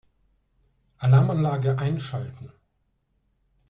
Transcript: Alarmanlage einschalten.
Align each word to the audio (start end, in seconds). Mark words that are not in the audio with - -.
Alarmanlage 0.97 1.77
einschalten. 1.77 2.51